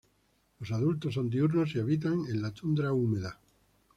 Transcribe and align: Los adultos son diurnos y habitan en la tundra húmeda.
Los 0.57 0.71
adultos 0.71 1.13
son 1.13 1.29
diurnos 1.29 1.75
y 1.75 1.79
habitan 1.79 2.25
en 2.27 2.41
la 2.41 2.51
tundra 2.51 2.91
húmeda. 2.91 3.39